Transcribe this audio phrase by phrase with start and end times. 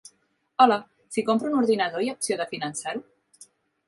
[0.63, 0.77] Hola,
[1.15, 3.03] si compro un ordenador hi ha opció de finançar-ho?